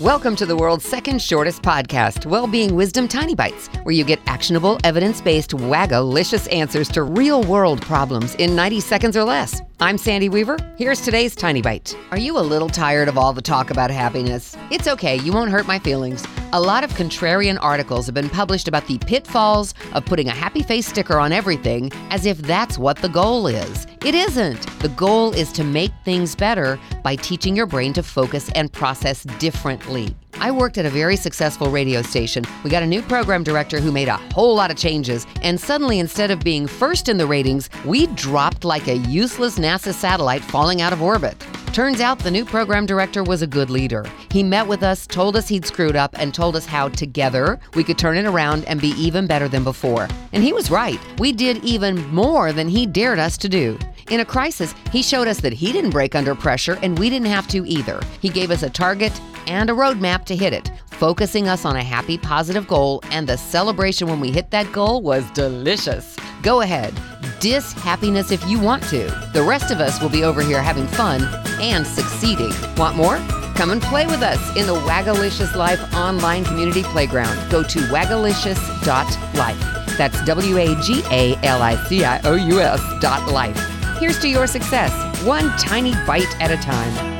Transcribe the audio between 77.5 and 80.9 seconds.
Go to wagalicious.life. That's W A